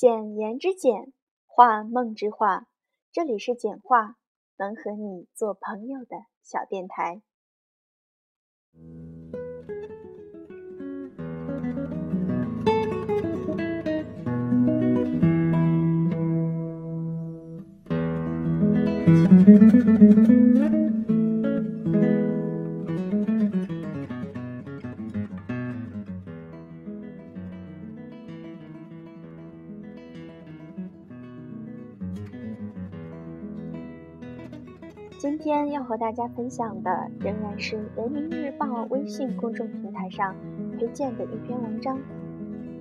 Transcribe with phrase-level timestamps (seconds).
[0.00, 1.12] 简言之简，
[1.46, 2.68] 画梦之画。
[3.12, 4.16] 这里是简画，
[4.56, 7.20] 能和你做朋友的小电台。
[35.20, 40.34] 今天要和大家分享的仍然是人民日报微信公众平台上
[40.78, 42.00] 推荐的一篇文章。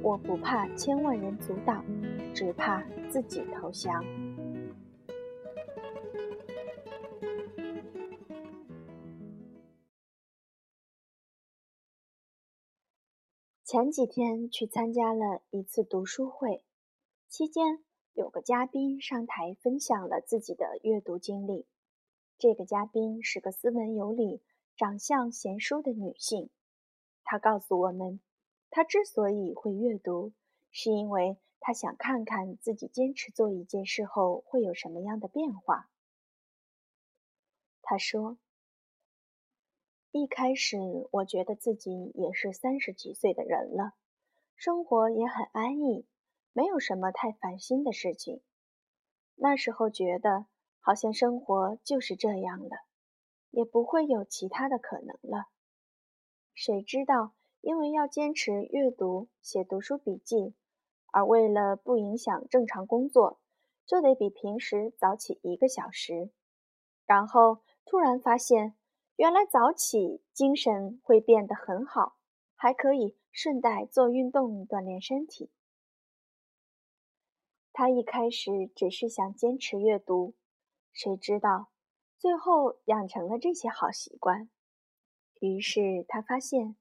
[0.01, 1.83] 我不怕千万人阻挡，
[2.33, 4.01] 只怕自己投降。
[13.65, 16.63] 前几天去参加了一次读书会，
[17.27, 21.65] 期间有个嘉宾上台分享了自己的阅读经历。
[22.39, 24.41] 这个嘉宾是个斯文有礼、
[24.77, 26.49] 长相贤淑的女性。
[27.25, 28.21] 她告诉我们，
[28.69, 30.31] 她之所以会阅读，
[30.71, 35.89] 是因为她想看看自己坚持做一件事后会有什么样的变化。
[37.81, 38.37] 她说
[40.11, 40.77] ：“一开始
[41.11, 43.95] 我觉得自己也是三十几岁的人了，
[44.55, 46.05] 生活也很安逸，
[46.53, 48.41] 没有什么太烦心的事情。
[49.35, 50.45] 那时候觉得。”
[50.89, 52.77] 好像生活就是这样了，
[53.51, 55.45] 也不会有其他的可能了。
[56.55, 60.55] 谁知道，因为要坚持阅读、写读书笔记，
[61.11, 63.39] 而为了不影响正常工作，
[63.85, 66.31] 就得比平时早起一个小时。
[67.05, 68.73] 然后突然发现，
[69.15, 72.15] 原来早起精神会变得很好，
[72.55, 75.51] 还可以顺带做运动锻炼身体。
[77.71, 80.33] 他一开始只是想坚持阅读。
[80.93, 81.69] 谁知道，
[82.17, 84.49] 最后养成了这些好习惯。
[85.39, 86.75] 于是他发现，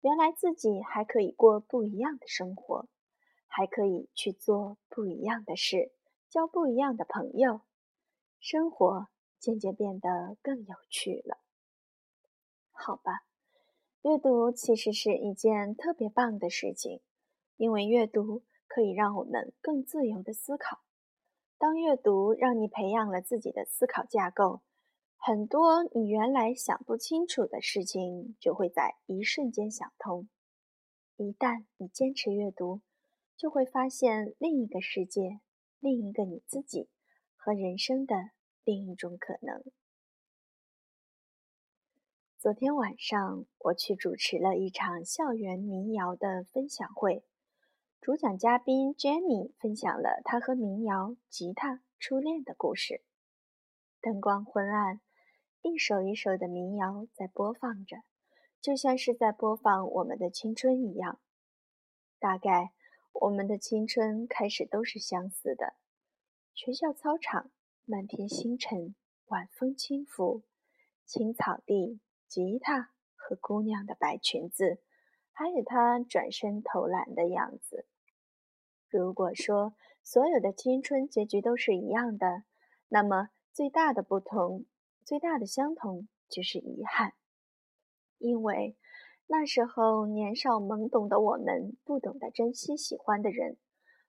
[0.00, 2.88] 原来自己还可以过不一样的生活，
[3.46, 5.92] 还可以去做不一样的事，
[6.28, 7.60] 交不一样的朋友，
[8.40, 11.38] 生活渐渐变得更有趣了。
[12.72, 13.24] 好吧，
[14.02, 17.00] 阅读其实是一件特别棒的事情，
[17.56, 20.80] 因为阅读可以让我们更自由的思考。
[21.60, 24.62] 当阅读让你培养了自己的思考架构，
[25.18, 30.26] 很多你原来想不清楚的事情就会在一瞬间想通。
[31.16, 32.80] 一旦你坚持阅读，
[33.36, 35.40] 就会发现另一个世界、
[35.80, 36.88] 另一个你自己
[37.36, 38.16] 和人生的
[38.64, 39.62] 另一种可能。
[42.38, 47.22] 昨天晚上，我去主持了一场校园民谣的分享会。
[48.00, 53.02] 主讲嘉宾 Jenny 分享了他和民谣吉他初恋的故事。
[54.00, 55.02] 灯光昏暗，
[55.60, 57.98] 一首一首的民谣在播放着，
[58.58, 61.20] 就像是在播放我们的青春一样。
[62.18, 62.72] 大概
[63.12, 65.74] 我们的青春开始都是相似的。
[66.54, 67.50] 学校操场，
[67.84, 68.94] 满天星辰，
[69.26, 70.42] 晚风轻拂，
[71.04, 74.80] 青草地，吉他和姑娘的白裙子。
[75.40, 77.86] 还有他转身投篮的样子。
[78.90, 82.42] 如果说所有的青春结局都是一样的，
[82.88, 84.66] 那么最大的不同、
[85.02, 87.14] 最大的相同就是遗憾。
[88.18, 88.76] 因为
[89.28, 93.56] 那时候年少懵懂的我们，不懂得珍惜喜欢的人，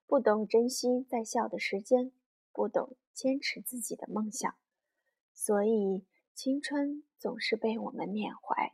[0.06, 2.12] 不懂珍惜在校的时间，
[2.52, 4.54] 不懂坚持自己的梦想，
[5.32, 6.04] 所以
[6.34, 8.72] 青春总是被我们缅怀。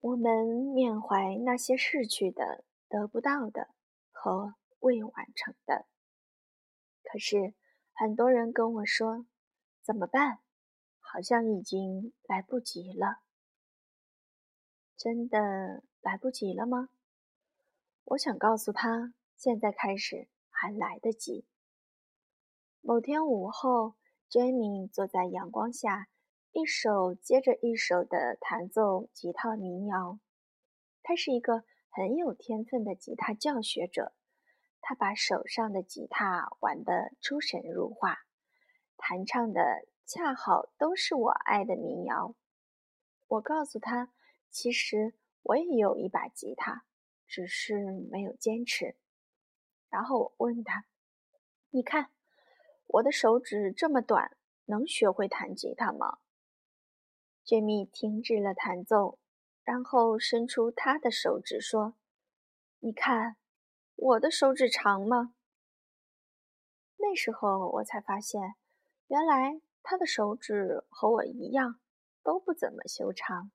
[0.00, 3.74] 我们缅怀那些逝去的、得不到的
[4.12, 5.86] 和未完成的。
[7.02, 7.54] 可是，
[7.92, 9.26] 很多人跟我说
[9.82, 10.38] ：“怎么办？
[11.00, 13.22] 好像已经来不及了。”
[14.96, 16.90] 真的来不及了吗？
[18.04, 21.44] 我想告诉他，现在开始还来得及。
[22.80, 23.96] 某天午后
[24.30, 26.08] ，Jamie 坐在阳光下。
[26.52, 30.18] 一首接着一首的弹奏吉他民谣，
[31.02, 34.14] 他是一个很有天分的吉他教学者。
[34.80, 38.20] 他把手上的吉他玩得出神入化，
[38.96, 42.34] 弹唱的恰好都是我爱的民谣。
[43.26, 44.12] 我告诉他，
[44.48, 46.86] 其实我也有一把吉他，
[47.26, 48.96] 只是没有坚持。
[49.90, 50.86] 然后我问他
[51.70, 52.10] ：“你看，
[52.86, 56.18] 我的手指这么短，能学会弹吉他吗？”
[57.48, 59.18] 杰米停止了弹奏，
[59.64, 61.94] 然后伸出他的手指说
[62.80, 63.38] ：“你看，
[63.96, 65.32] 我的手指长吗？
[66.98, 68.56] 那时候我才发现，
[69.06, 71.80] 原来他的手指和我一样，
[72.22, 73.50] 都不怎么修长。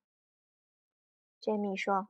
[1.40, 2.07] 杰米说：“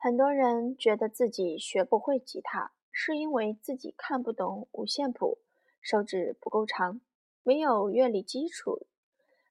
[0.00, 5.40] 很多人觉得自己学不会吉他，是因为自己看不懂五线谱，
[5.82, 7.02] 手指不够长，
[7.42, 8.86] 没有乐理基础。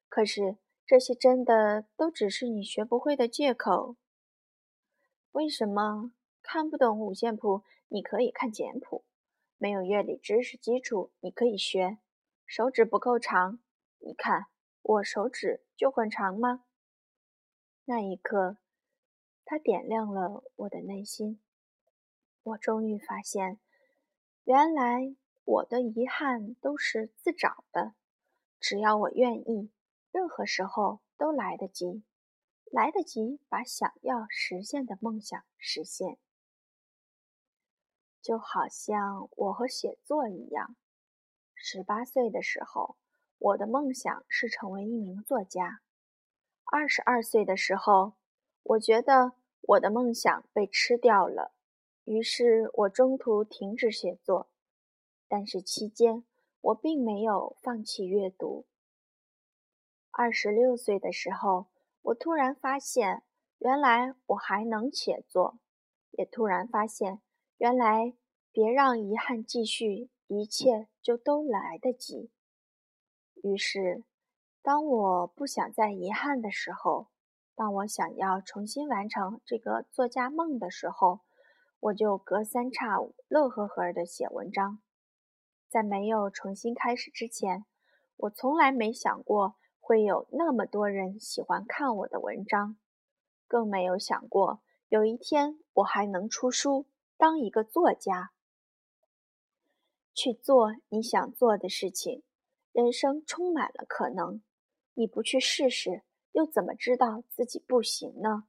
[0.10, 3.96] 可是这些真的都只是你学不会的借口。
[5.32, 7.64] 为什么看不懂五线谱？
[7.88, 9.04] 你可以看简谱。”
[9.58, 11.98] 没有乐理知识基础，你可以学。
[12.46, 13.60] 手指不够长，
[14.00, 14.48] 你看
[14.82, 16.66] 我手指就很长吗？
[17.86, 18.58] 那一刻，
[19.46, 21.40] 它点亮了我的内心。
[22.44, 23.60] 我终于发现，
[24.44, 25.16] 原来
[25.46, 27.96] 我的遗憾都是自找的。
[28.60, 29.72] 只要我愿意，
[30.16, 32.02] 任何时候都来得及，
[32.72, 36.18] 来得及把想要实现的梦想实现。
[38.22, 40.78] 就好像我和写作一样，
[41.54, 42.96] 十八岁的时候，
[43.40, 45.82] 我的梦想是成为一名作家；
[46.64, 48.14] 二十二岁的时候，
[48.64, 49.34] 我觉得
[49.64, 51.52] 我的梦想被吃掉了，
[52.06, 54.50] 于是我中途停止写作。
[55.28, 56.24] 但是期间，
[56.62, 58.66] 我并没有放弃阅读。
[60.18, 61.66] 二十六岁的时候，
[62.02, 63.24] 我突然发现，
[63.58, 65.60] 原来我还能写作，
[66.12, 67.20] 也突然发现。
[67.58, 68.14] 原来，
[68.50, 72.32] 别让遗憾继续，一切就都来得及。
[73.44, 74.06] 于是，
[74.62, 77.08] 当我不想再遗憾的时候，
[77.54, 81.20] 当我想要重新完成这个作家梦的时候，
[81.82, 84.80] 我就隔三差五、乐呵呵地写文章。
[85.68, 87.66] 在没有重新开始之前，
[88.16, 92.76] 我从来没想过会有那么多人喜欢看我的文章，
[93.48, 96.88] 更没有想过有一天我还能出书。
[97.18, 98.32] 当一个作家，
[100.16, 102.24] 去做你想做的事情，
[102.72, 104.42] 人生充满了可能。
[104.96, 106.02] 你不去试试，
[106.32, 108.48] 又怎么知道自己不行呢？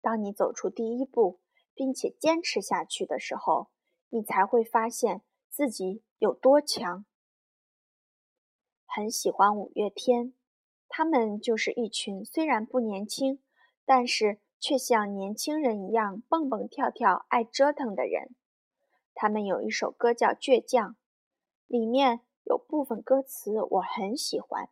[0.00, 1.40] 当你走出第一步，
[1.74, 3.68] 并且坚持下去的时候，
[4.08, 7.04] 你才会发现自己有多强。
[8.86, 10.32] 很喜欢五月天，
[10.88, 13.40] 他们就是一群虽然不年轻，
[13.84, 14.40] 但是。
[14.60, 18.34] 却像年轻人一样蹦蹦跳跳、爱折腾的人。
[19.14, 20.90] 他们有一首歌叫《倔强》，
[21.68, 24.68] 里面有部分歌词我很喜欢。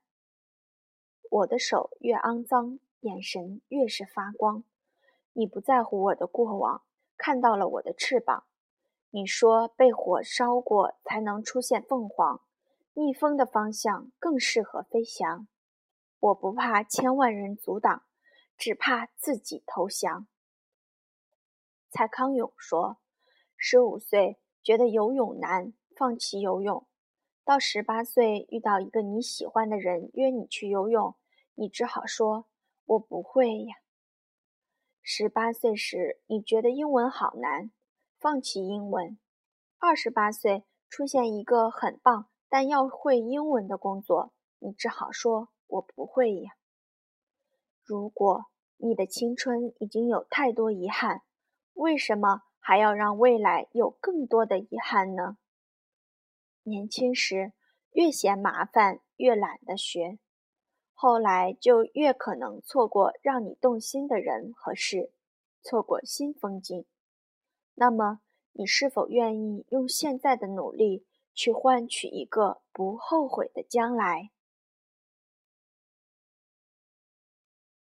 [1.30, 4.64] 我的手越肮脏，眼神越是发光。
[5.34, 6.82] 你不在乎我的过往，
[7.16, 8.42] 看到了我的翅膀。
[9.10, 12.40] 你说被火烧过才能出现凤凰，
[12.94, 15.46] 逆风的方向更适合飞翔。
[16.26, 18.02] 我不怕千万人阻挡。
[18.58, 20.26] 只怕自己投降。
[21.90, 22.96] 蔡康永说
[23.54, 26.86] ：“十五岁觉得游泳难，放弃游泳；
[27.44, 31.14] 到十八岁遇到一个你喜欢的人约你去游泳，
[31.54, 32.46] 你只好说
[32.86, 33.76] ‘我不会呀’。
[35.02, 37.70] 十八岁时你觉得英文好难，
[38.18, 39.18] 放弃英文；
[39.78, 46.52] 二十八岁出现一个很棒但要会英文的工作，你只好说‘我不会呀’。”
[47.82, 48.46] 如果
[48.78, 51.22] 你的青春已经有太多遗憾，
[51.74, 55.38] 为什么还要让未来有更多的遗憾呢？
[56.64, 57.52] 年轻时
[57.92, 60.18] 越嫌麻烦，越懒得学，
[60.92, 65.12] 后来就越可能错过让你动心的人和事，
[65.62, 66.84] 错过新风景。
[67.74, 68.20] 那么，
[68.52, 74.32] 你是否愿意用现在的努力去换取一个不后悔的将来？